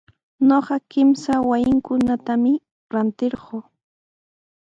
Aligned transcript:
Ñuqa 0.47 0.75
kimsa 0.91 1.33
wasikunatami 1.49 2.53
rantirquu. 2.93 3.57